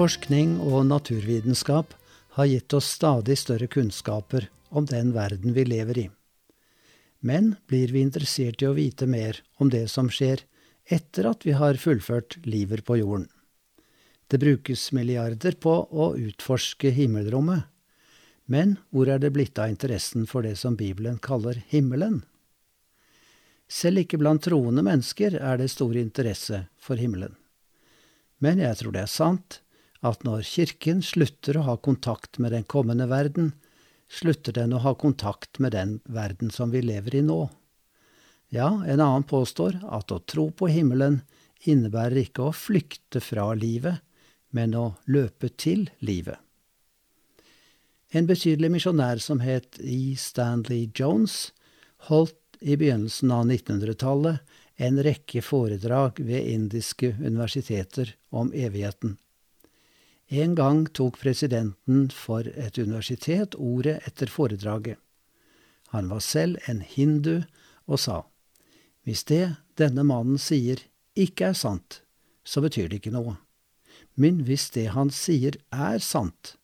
[0.00, 1.90] Forskning og naturvitenskap
[2.38, 6.04] har gitt oss stadig større kunnskaper om den verden vi lever i.
[7.20, 10.46] Men blir vi interessert i å vite mer om det som skjer
[10.88, 13.28] etter at vi har fullført livet på jorden?
[14.32, 17.68] Det brukes milliarder på å utforske himmelrommet.
[18.48, 22.22] Men hvor er det blitt av interessen for det som Bibelen kaller himmelen?
[23.68, 27.36] Selv ikke blant troende mennesker er det stor interesse for himmelen.
[28.40, 29.60] Men jeg tror det er sant
[30.06, 33.52] at når Kirken slutter å ha kontakt med den kommende verden,
[34.10, 37.42] slutter den å ha kontakt med den verden som vi lever i nå.
[38.50, 41.20] Ja, en annen påstår at å tro på himmelen
[41.68, 44.00] innebærer ikke å flykte fra livet,
[44.50, 46.40] men å løpe til livet.
[48.10, 50.16] En betydelig misjonær som het E.
[50.18, 51.52] Stanley Jones,
[52.10, 54.40] holdt i begynnelsen av 1900-tallet
[54.80, 59.14] en rekke foredrag ved indiske universiteter om evigheten.
[60.30, 64.98] En gang tok presidenten for et universitet ordet etter foredraget.
[65.90, 67.42] Han var selv en hindu
[67.90, 68.22] og sa,
[69.02, 70.84] hvis det denne mannen sier
[71.18, 72.02] ikke er sant,
[72.46, 73.34] så betyr det ikke noe.
[74.14, 76.54] Men hvis det han sier er sant,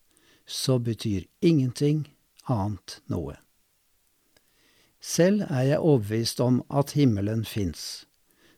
[0.46, 2.06] så betyr ingenting
[2.46, 3.34] annet noe.
[5.02, 8.06] Selv er jeg overbevist om at himmelen fins.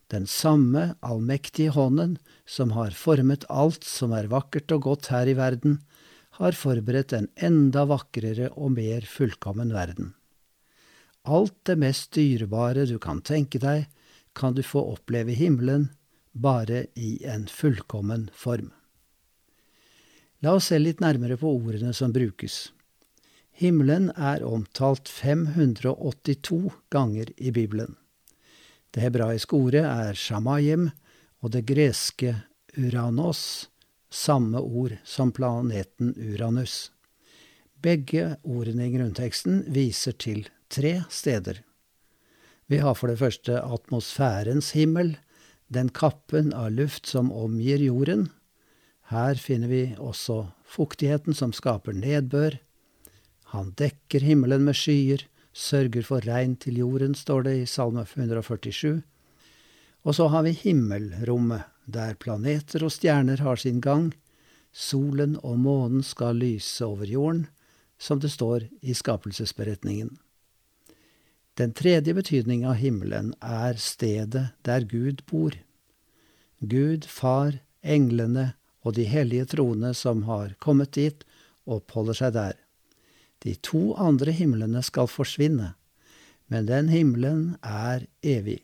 [0.09, 2.17] Den samme allmektige hånden
[2.49, 5.83] som har formet alt som er vakkert og godt her i verden,
[6.39, 10.15] har forberedt en enda vakrere og mer fullkommen verden.
[11.29, 13.89] Alt det mest dyrebare du kan tenke deg,
[14.33, 15.91] kan du få oppleve himmelen,
[16.33, 18.71] bare i en fullkommen form.
[20.41, 22.71] La oss se litt nærmere på ordene som brukes.
[23.59, 27.97] Himmelen er omtalt 582 ganger i Bibelen.
[28.99, 30.89] Det hebraiske ordet er shamayim,
[31.39, 32.33] og det greske
[32.75, 33.69] uranos,
[34.11, 36.89] samme ord som planeten Uranus.
[37.79, 41.61] Begge ordene i grunnteksten viser til tre steder.
[42.67, 45.15] Vi har for det første atmosfærens himmel,
[45.71, 48.33] den kappen av luft som omgir jorden.
[49.15, 52.59] Her finner vi også fuktigheten som skaper nedbør.
[53.55, 55.23] Han dekker himmelen med skyer,
[55.53, 59.03] sørger for regn til jorden, står det i Salme 147.
[60.05, 64.13] Og så har vi himmelrommet, der planeter og stjerner har sin gang.
[64.73, 67.47] Solen og månen skal lyse over jorden,
[67.99, 70.19] som det står i skapelsesberetningen.
[71.59, 75.57] Den tredje betydning av himmelen er stedet der Gud bor.
[76.61, 78.53] Gud, Far, englene
[78.87, 81.25] og de hellige troende som har kommet dit,
[81.67, 82.55] oppholder seg der.
[83.45, 85.75] De to andre himlene skal forsvinne,
[86.49, 88.63] men den himmelen er evig.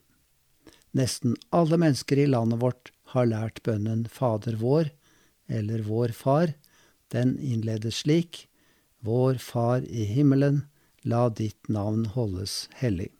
[0.95, 4.91] Nesten alle mennesker i landet vårt har lært bønnen Fader vår,
[5.47, 6.55] eller Vår Far.
[7.13, 8.47] Den innledes slik,
[9.05, 10.65] Vår Far i himmelen,
[11.03, 13.11] la ditt navn holdes hellig.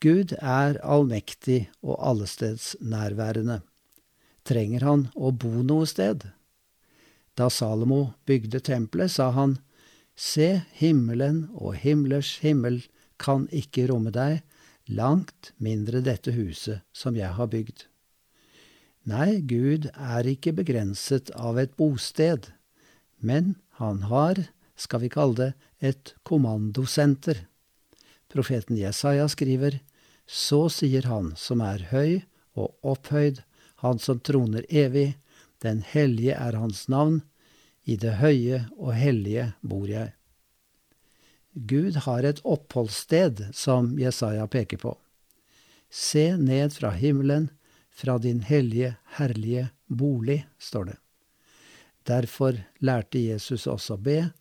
[0.00, 3.60] Gud er allmektig og allestedsnærværende.
[4.46, 6.24] Trenger han å bo noe sted?
[7.36, 9.58] Da Salomo bygde tempelet, sa han,
[10.16, 12.80] Se, himmelen og himlers himmel
[13.20, 14.40] kan ikke romme deg,
[14.88, 17.84] langt mindre dette huset som jeg har bygd.
[19.06, 22.48] Nei, Gud er ikke begrenset av et bosted,
[23.20, 24.40] men han har,
[24.74, 27.44] skal vi kalle det, et kommandosenter.
[28.32, 29.80] Profeten Jesaja skriver,
[30.26, 32.24] Så sier Han som er høy
[32.56, 33.44] og opphøyd,
[33.84, 35.18] Han som troner evig,
[35.62, 37.20] den hellige er Hans navn,
[37.86, 40.12] i det høye og hellige bor jeg.
[41.54, 44.92] Gud har et oppholdssted som Jesaja peker på.
[45.88, 47.48] Se ned fra himmelen,
[47.88, 50.96] fra din hellige, herlige bolig, står det.
[52.06, 54.32] Derfor lærte Jesus også be,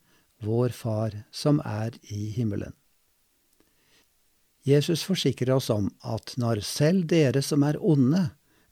[0.43, 2.73] Vår Far som er i himmelen.
[4.65, 8.25] Jesus forsikrer oss om at når selv dere som er onde,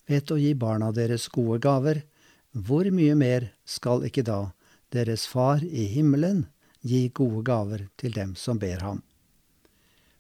[0.10, 2.02] vet å gi barna deres gode gaver,
[2.52, 4.42] hvor mye mer skal ikke da
[4.94, 6.46] deres Far i himmelen,
[6.82, 9.02] gi gode gaver til dem som ber ham.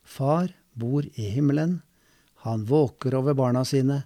[0.03, 1.81] Far bor i himmelen,
[2.43, 4.03] han våker over barna sine,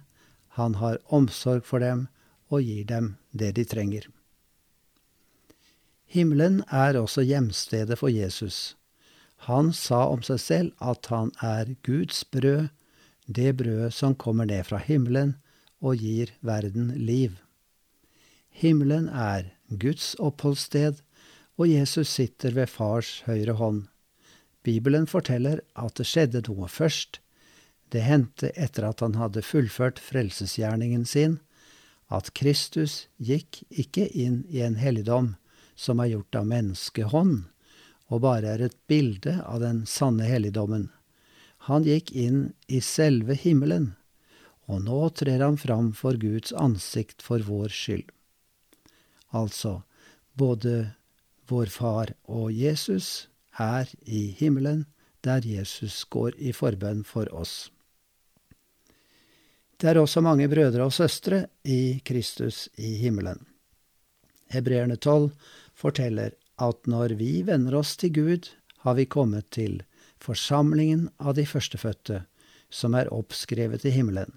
[0.58, 2.06] han har omsorg for dem
[2.48, 4.08] og gir dem det de trenger.
[6.08, 8.76] Himmelen er også hjemstedet for Jesus.
[9.46, 12.70] Han sa om seg selv at han er Guds brød,
[13.26, 15.36] det brødet som kommer ned fra himmelen
[15.84, 17.36] og gir verden liv.
[18.48, 21.02] Himmelen er Guds oppholdssted,
[21.58, 23.86] og Jesus sitter ved fars høyre hånd.
[24.64, 27.20] Bibelen forteller at det skjedde noe først.
[27.92, 31.38] Det hendte etter at han hadde fullført frelsesgjerningen sin,
[32.08, 35.34] at Kristus gikk ikke inn i en helligdom
[35.78, 37.44] som er gjort av menneskehånd,
[38.08, 40.88] og bare er et bilde av den sanne helligdommen.
[41.68, 43.92] Han gikk inn i selve himmelen,
[44.68, 48.08] og nå trer han fram for Guds ansikt for vår skyld.
[49.32, 49.82] Altså,
[50.32, 50.92] både
[51.48, 53.28] vår Far og Jesus
[53.58, 54.86] er i himmelen,
[55.24, 57.70] der Jesus går i forbønn for oss.
[59.78, 63.44] Det er også mange brødre og søstre i Kristus i himmelen.
[64.50, 65.30] Hebreerne 12
[65.74, 68.48] forteller at når vi venner oss til Gud,
[68.82, 69.82] har vi kommet til
[70.22, 72.24] forsamlingen av de førstefødte,
[72.70, 74.32] som er oppskrevet i himmelen.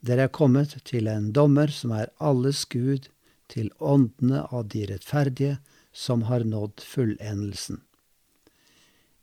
[0.00, 3.08] Dere er kommet til en dommer som er alles Gud,
[3.52, 5.58] til åndene av de rettferdige,
[5.92, 7.80] som har nådd fullendelsen.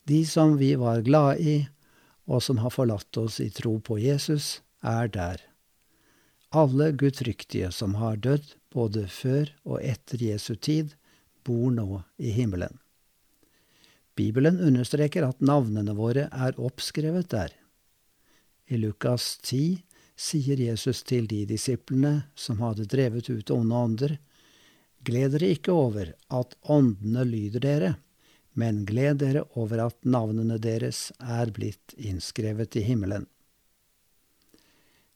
[0.10, 1.58] De som vi var glade i,
[2.26, 5.44] og som har forlatt oss i tro på Jesus, er der.
[6.54, 10.96] Alle gudfryktige som har dødd både før og etter Jesu tid,
[11.44, 12.80] bor nå i himmelen.
[14.16, 17.50] Bibelen understreker at navnene våre er oppskrevet der.
[18.70, 19.82] I Lukas 10
[20.16, 24.18] sier Jesus til de disiplene som hadde drevet ut onde ånder,
[25.04, 27.92] Gled dere ikke over at åndene lyder dere,
[28.56, 33.26] men gled dere over at navnene deres er blitt innskrevet i himmelen.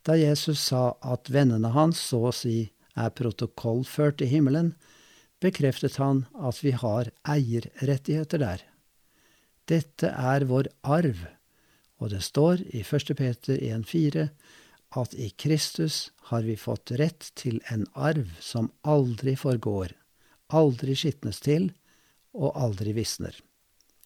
[0.03, 2.57] Da Jesus sa at vennene hans så å si
[2.97, 4.73] er protokollført i himmelen,
[5.43, 8.63] bekreftet han at vi har eierrettigheter der.
[9.67, 11.27] Dette er vår arv,
[11.99, 13.13] og det står i 1.
[13.19, 14.29] Peter 1,4
[14.97, 19.93] at i Kristus har vi fått rett til en arv som aldri forgår,
[20.47, 21.71] aldri skitnes til
[22.33, 23.35] og aldri visner.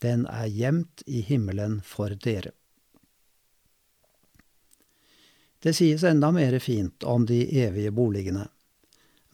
[0.01, 2.51] Den er gjemt i himmelen for dere.
[5.61, 8.47] Det sies enda mer fint om de evige boligene.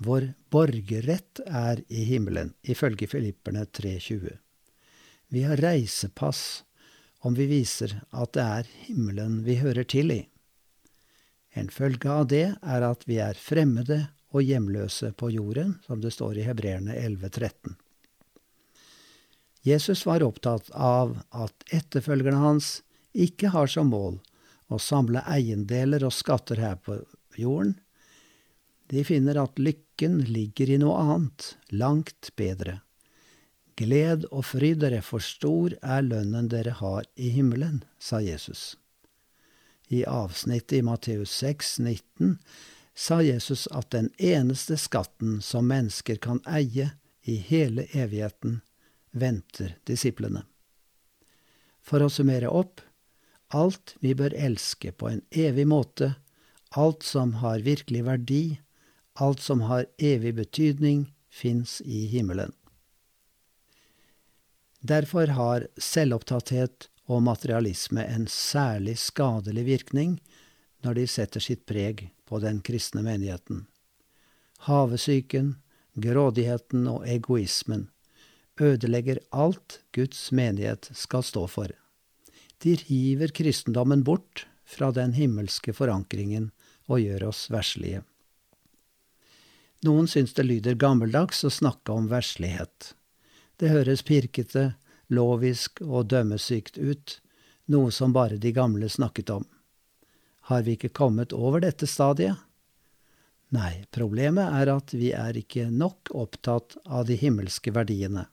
[0.03, 4.35] Vår borgerrett er i himmelen, ifølge Filipperne 3.20.
[5.27, 6.63] Vi har reisepass
[7.19, 10.19] om vi viser at det er himmelen vi hører til i.
[11.57, 14.03] En følge av det er at vi er fremmede
[14.35, 17.73] og hjemløse på jorden, som det står i Hebreerne 11.13.
[19.67, 22.69] Jesus var opptatt av at etterfølgerne hans
[23.17, 24.19] ikke har som mål
[24.71, 26.99] å samle eiendeler og skatter her på
[27.39, 27.75] jorden,
[28.87, 32.79] de finner at lykken ligger i noe annet, langt bedre.
[33.77, 38.77] Gled og fryd dere, for stor er lønnen dere har i himmelen, sa Jesus.
[39.87, 42.37] I avsnittet i Matteus 6, 19
[42.97, 46.91] sa Jesus at den eneste skatten som mennesker kan eie
[47.23, 48.61] i hele evigheten,
[49.11, 50.43] venter disiplene.
[51.81, 52.81] For å summere opp,
[53.55, 56.15] alt vi bør elske på en evig måte,
[56.75, 58.45] alt som har virkelig verdi,
[59.17, 62.53] Alt som har evig betydning, fins i himmelen.
[64.79, 70.17] Derfor har selvopptatthet og materialisme en særlig skadelig virkning
[70.85, 73.65] når de setter sitt preg på den kristne menigheten.
[74.67, 75.55] Havesyken,
[75.95, 77.87] grådigheten og egoismen
[78.61, 81.71] ødelegger alt Guds menighet skal stå for.
[82.63, 86.51] De river kristendommen bort fra den himmelske forankringen
[86.87, 88.03] og gjør oss verslige.
[89.85, 92.93] Noen syns det lyder gammeldags å snakke om verslighet.
[93.61, 94.73] Det høres pirkete,
[95.13, 97.19] lovisk og dømmesykt ut,
[97.67, 99.45] noe som bare de gamle snakket om.
[100.47, 102.37] Har vi ikke kommet over dette stadiet?
[103.55, 108.27] Nei, problemet er at vi er ikke nok opptatt av de himmelske verdiene.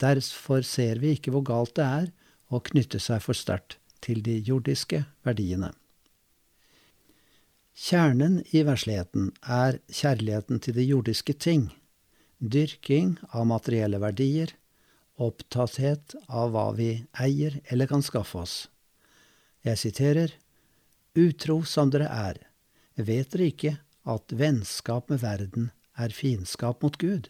[0.00, 2.08] Derfor ser vi ikke hvor galt det er
[2.48, 5.72] å knytte seg for sterkt til de jordiske verdiene.
[7.80, 11.68] Kjernen i versligheten er kjærligheten til de jordiske ting,
[12.40, 14.52] dyrking av materielle verdier,
[15.20, 18.54] opptatthet av hva vi eier eller kan skaffe oss.
[19.66, 20.32] Jeg siterer,
[21.18, 22.36] Utro som dere er,
[22.94, 23.72] vet dere ikke
[24.08, 27.26] at vennskap med verden er fiendskap mot Gud?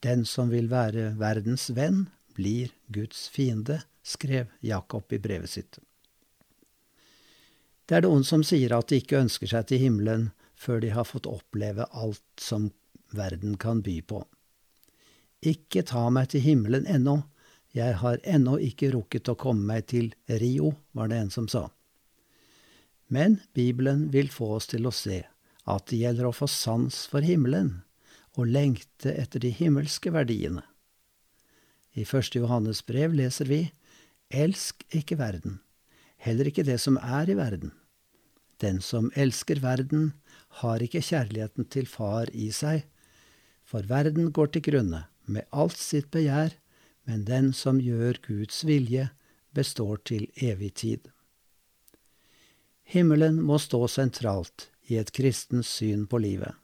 [0.00, 5.78] Den som vil være verdens venn, blir Guds fiende, skrev Jakob i brevet sitt.
[7.84, 11.08] Det er noen som sier at de ikke ønsker seg til himmelen før de har
[11.08, 12.70] fått oppleve alt som
[13.12, 14.22] verden kan by på.
[15.40, 17.22] Ikke ta meg til himmelen ennå,
[17.72, 21.68] jeg har ennå ikke rukket å komme meg til Rio, var det en som sa.
[23.08, 25.22] Men Bibelen vil få oss til å se
[25.70, 27.80] at det gjelder å få sans for himmelen
[28.36, 30.62] og lengte etter de himmelske verdiene.
[31.94, 33.64] I første Johannes brev leser vi
[34.30, 35.58] Elsk ikke verden,
[36.22, 37.72] heller ikke det som er i verden.
[38.62, 40.12] Den som elsker verden,
[40.60, 42.84] har ikke kjærligheten til Far i seg,
[43.64, 46.56] for verden går til grunne med alt sitt begjær,
[47.08, 49.08] men den som gjør Guds vilje,
[49.54, 51.08] består til evig tid.
[52.90, 56.54] Himmelen må stå sentralt i et kristens syn på livet.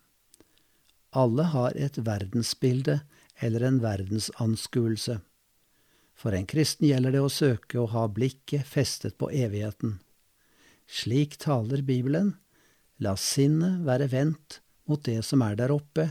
[1.17, 3.01] Alle har et verdensbilde
[3.41, 5.21] eller en verdensanskuelse.
[6.17, 9.99] For en kristen gjelder det å søke å ha blikket festet på evigheten.
[10.87, 12.35] Slik taler Bibelen.
[12.99, 16.11] La sinnet være vendt mot det som er der oppe,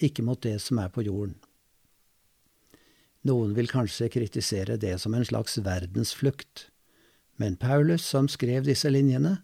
[0.00, 1.36] ikke mot det som er på jorden.
[3.28, 6.70] Noen vil kanskje kritisere det som en slags verdensflukt,
[7.40, 9.38] men Paulus, som skrev disse linjene,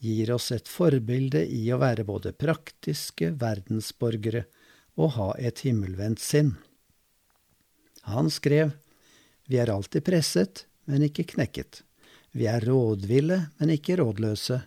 [0.00, 4.46] gir oss et forbilde i å være både praktiske verdensborgere
[5.00, 6.54] og ha et himmelvendt sinn.
[8.08, 8.72] Han skrev,
[9.48, 11.82] Vi er alltid presset, men ikke knekket.
[12.32, 14.60] Vi er rådville, men ikke rådløse.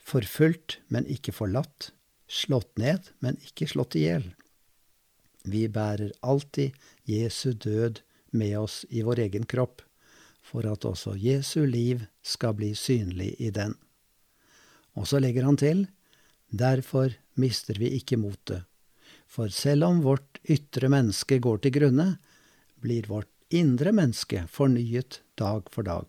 [0.00, 1.92] Forfulgt, men ikke forlatt.
[2.26, 4.30] Slått ned, men ikke slått i hjel.
[5.44, 6.72] Vi bærer alltid
[7.04, 8.00] Jesu død
[8.32, 9.82] med oss i vår egen kropp,
[10.44, 13.76] for at også Jesu liv skal bli synlig i den.
[14.96, 15.86] Og så legger han til,
[16.48, 18.64] derfor mister vi ikke motet,
[19.28, 22.08] for selv om vårt ytre menneske går til grunne,
[22.80, 26.08] blir vårt indre menneske fornyet dag for dag.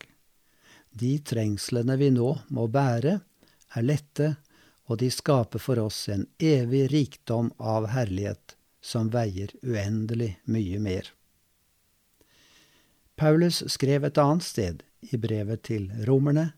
[0.96, 3.20] De trengslene vi nå må bære,
[3.76, 4.36] er lette,
[4.88, 11.10] og de skaper for oss en evig rikdom av herlighet som veier uendelig mye mer.
[13.16, 16.54] Paulus skrev et annet sted, i brevet til romerne,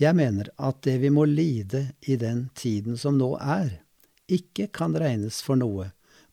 [0.00, 3.82] Jeg mener at det vi må lide i den tiden som nå er,
[4.32, 5.90] ikke kan regnes for noe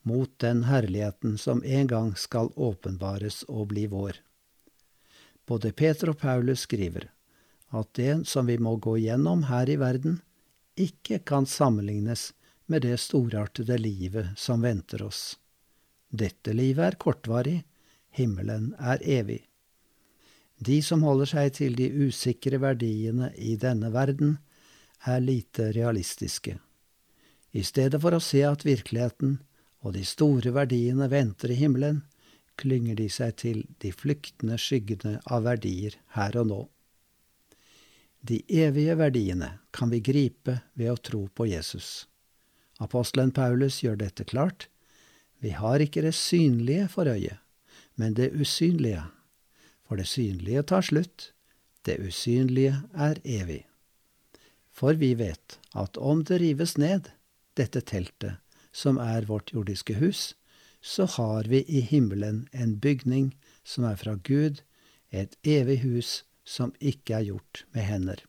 [0.08, 4.22] mot den herligheten som en gang skal åpenbares og bli vår.
[5.48, 7.10] Både Peter og Paulus skriver
[7.76, 10.22] at det som vi må gå gjennom her i verden,
[10.80, 12.32] ikke kan sammenlignes
[12.68, 15.38] med det storartede livet som venter oss.
[16.10, 17.62] Dette livet er kortvarig,
[18.16, 19.42] himmelen er evig.
[20.58, 24.38] De som holder seg til de usikre verdiene i denne verden,
[25.06, 26.58] er lite realistiske.
[27.54, 29.38] I stedet for å se at virkeligheten
[29.86, 32.02] og de store verdiene venter i himmelen,
[32.58, 36.62] klynger de seg til de flyktende skyggene av verdier her og nå.
[38.28, 42.08] De evige verdiene kan vi gripe ved å tro på Jesus.
[42.84, 44.68] Apostelen Paulus gjør dette klart.
[45.42, 47.38] Vi har ikke det synlige for øyet,
[47.96, 49.04] men det usynlige.
[49.88, 51.32] For det synlige tar slutt,
[51.86, 53.64] det usynlige er evig.
[54.72, 57.10] For vi vet at om det rives ned,
[57.58, 58.38] dette teltet,
[58.72, 60.36] som er vårt jordiske hus,
[60.82, 63.32] så har vi i himmelen en bygning
[63.64, 64.62] som er fra Gud,
[65.10, 68.22] et evig hus som ikke er gjort med hender.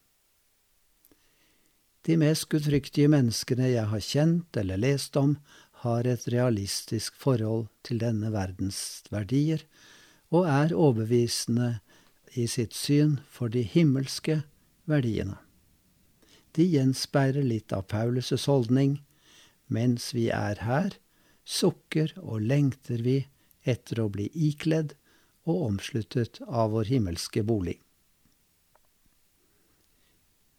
[2.08, 5.34] De mest gudfryktige menneskene jeg har kjent eller lest om,
[5.84, 8.78] har et realistisk forhold til denne verdens
[9.12, 9.60] verdier,
[10.32, 11.74] og er overbevisende
[12.32, 14.38] i sitt syn for de himmelske
[14.88, 15.36] verdiene.
[16.56, 19.02] De gjenspeiler litt av Paulus' holdning.
[19.68, 20.96] Mens vi er her,
[21.44, 23.18] sukker og lengter vi
[23.68, 24.96] etter å bli ikledd
[25.44, 27.76] og omsluttet av vår himmelske bolig.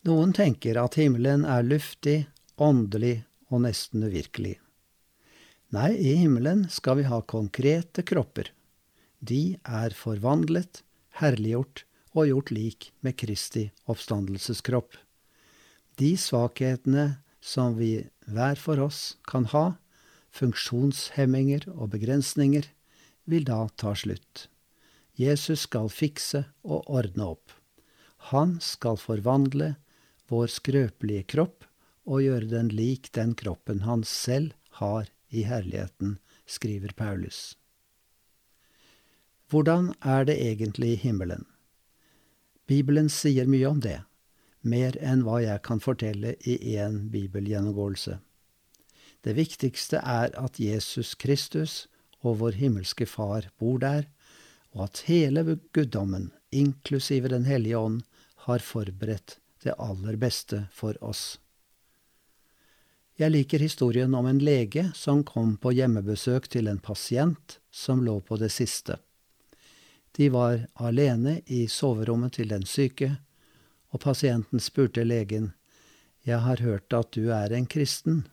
[0.08, 4.56] Noen tenker at himmelen er luftig, åndelig og nesten uvirkelig.
[5.76, 8.54] Nei, i himmelen skal vi ha konkrete kropper.
[9.20, 10.82] De er forvandlet,
[11.20, 11.84] herliggjort
[12.16, 14.96] og gjort lik med Kristi oppstandelseskropp.
[16.00, 19.76] De svakhetene som vi hver for oss kan ha,
[20.32, 22.64] funksjonshemminger og begrensninger,
[23.30, 24.48] vil da ta slutt.
[25.20, 27.52] Jesus skal fikse og ordne opp.
[28.32, 29.74] Han skal forvandle
[30.30, 31.66] vår skrøpelige kropp
[32.10, 37.56] og gjøre den lik den kroppen han selv har i herligheten, skriver Paulus.
[39.50, 41.46] Hvordan er det egentlig i himmelen?
[42.70, 44.00] Bibelen sier mye om det,
[44.62, 48.20] mer enn hva jeg kan fortelle i én bibelgjennomgåelse.
[49.26, 51.88] Det viktigste er at Jesus Kristus
[52.22, 54.06] og vår himmelske Far bor der,
[54.72, 58.02] og at hele guddommen, inklusive Den hellige ånd,
[58.46, 61.40] har forberedt det aller beste for oss.
[63.20, 68.20] Jeg liker historien om en lege som kom på hjemmebesøk til en pasient som lå
[68.24, 68.96] på det siste.
[70.16, 73.18] De var alene i soverommet til den syke,
[73.92, 75.54] og pasienten spurte legen,
[76.26, 78.28] Jeg har hørt at du er en kristen,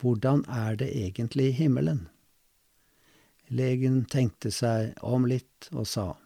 [0.00, 2.08] hvordan er det egentlig i himmelen?
[3.48, 6.16] Legen tenkte seg om litt og sa,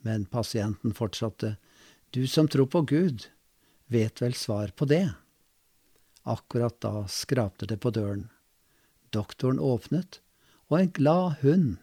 [0.00, 1.56] men pasienten fortsatte,
[2.16, 3.26] du som tror på Gud,
[3.86, 5.10] vet vel svar på det.
[6.22, 8.30] Akkurat da skrapte det på døren.
[9.12, 10.22] Doktoren åpnet,
[10.72, 11.74] og en glad hund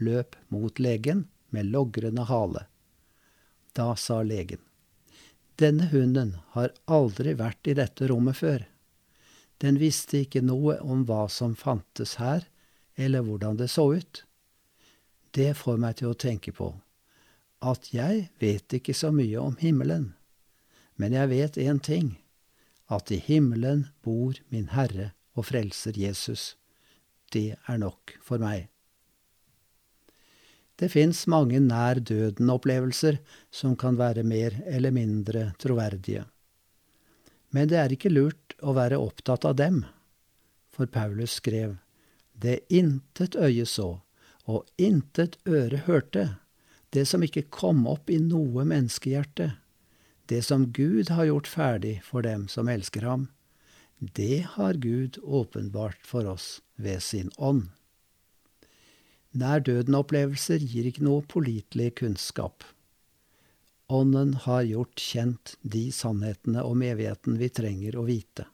[0.00, 2.62] løp mot legen med logrende hale.
[3.76, 4.62] Da sa legen,
[5.60, 8.64] denne hunden har aldri vært i dette rommet før.
[9.60, 12.48] Den visste ikke noe om hva som fantes her,
[12.96, 14.24] eller hvordan det så ut.
[15.36, 16.72] Det får meg til å tenke på
[17.64, 20.12] at jeg vet ikke så mye om himmelen,
[21.00, 22.18] men jeg vet én ting,
[22.92, 26.54] at i himmelen bor min Herre og Frelser Jesus.
[27.32, 28.68] Det er nok for meg.
[30.76, 33.20] Det fins mange nær døden-opplevelser
[33.54, 36.24] som kan være mer eller mindre troverdige.
[37.54, 39.84] Men det er ikke lurt å være opptatt av dem,
[40.74, 41.76] for Paulus skrev
[42.34, 44.00] det intet øye så,
[44.50, 46.34] og intet øre hørte,
[46.94, 49.54] det som ikke kom opp i noe menneskehjerte,
[50.30, 53.28] det som Gud har gjort ferdig for dem som elsker ham,
[53.98, 57.68] det har Gud åpenbart for oss ved sin ånd.
[59.34, 62.62] Nær døden-opplevelser gir ikke noe pålitelig kunnskap.
[63.90, 68.46] Ånden har gjort kjent de sannhetene om evigheten vi trenger å vite.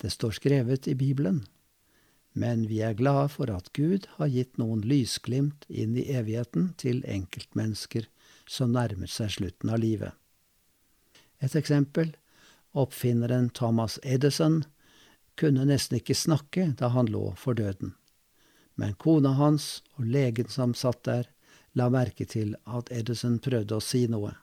[0.00, 1.44] Det står skrevet i Bibelen,
[2.36, 7.02] men vi er glade for at Gud har gitt noen lysglimt inn i evigheten til
[7.08, 8.08] enkeltmennesker
[8.46, 10.12] som nærmer seg slutten av livet.
[11.40, 12.12] Et eksempel
[12.76, 14.62] oppfinneren Thomas Edison
[15.40, 17.96] kunne nesten ikke snakke da han lå for døden
[18.76, 21.28] men kona hans og legen som satt der,
[21.72, 24.34] la merke til at Edison prøvde å si noe.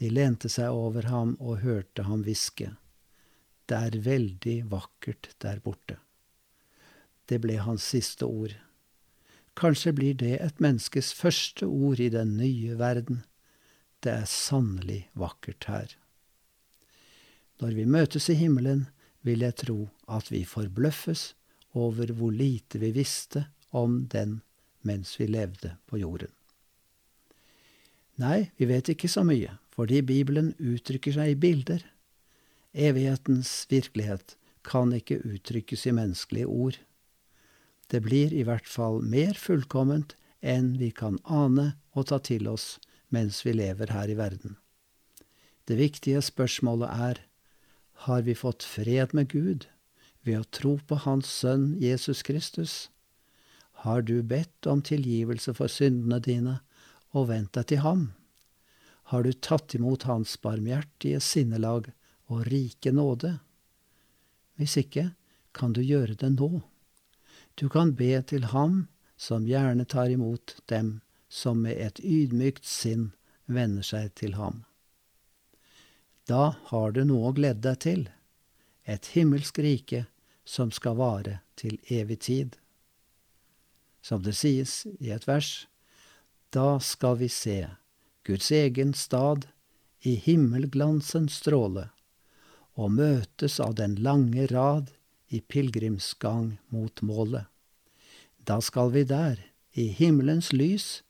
[0.00, 2.72] De lente seg over ham og hørte ham hviske.
[3.68, 5.98] Det er veldig vakkert der borte.
[7.30, 8.56] Det ble hans siste ord.
[9.58, 13.22] Kanskje blir det et menneskes første ord i den nye verden.
[14.02, 15.94] Det er sannelig vakkert her.
[17.60, 18.88] Når vi møtes i himmelen,
[19.22, 21.34] vil jeg tro at vi forbløffes
[21.76, 24.40] over hvor lite vi visste om den
[24.82, 26.32] mens vi levde på jorden.
[28.20, 31.84] Nei, vi vet ikke så mye, fordi Bibelen uttrykker seg i bilder.
[32.72, 36.80] Evighetens virkelighet kan ikke uttrykkes i menneskelige ord.
[37.90, 42.78] Det blir i hvert fall mer fullkomment enn vi kan ane og ta til oss
[43.10, 44.56] mens vi lever her i verden.
[45.66, 47.18] Det viktige spørsmålet er,
[48.06, 49.66] har vi fått fred med Gud
[50.24, 52.88] ved å tro på Hans Sønn Jesus Kristus?
[53.84, 56.60] Har du bedt om tilgivelse for syndene dine
[57.10, 58.08] og vendt deg til ham?
[59.10, 61.90] Har du tatt imot Hans barmhjertige sinnelag
[62.30, 63.40] og rike nåde?
[64.54, 65.10] Hvis ikke,
[65.52, 66.60] kan du gjøre det nå.
[67.54, 68.86] Du kan be til Ham
[69.20, 73.10] som gjerne tar imot dem som med et ydmykt sinn
[73.46, 74.64] vender seg til ham.
[76.26, 78.06] Da har du noe å glede deg til
[78.88, 80.06] et himmelsk rike
[80.44, 82.56] som skal vare til evig tid.
[84.02, 85.68] Som det sies i et vers,
[86.50, 87.58] da skal vi se
[88.26, 89.46] Guds egen stad
[90.00, 91.90] i himmelglansens stråle,
[92.74, 94.90] og møtes av den lange rad
[95.30, 97.46] i pilegrimsgang mot målet.
[98.46, 99.38] Da skal vi der,
[99.72, 101.02] i himmelens lys,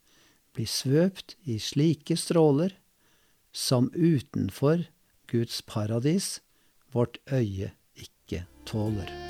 [0.52, 2.76] bli svøpt i slike stråler
[3.52, 4.85] som utenfor
[5.30, 6.40] Guds paradis
[6.92, 9.30] vårt øye ikke tåler.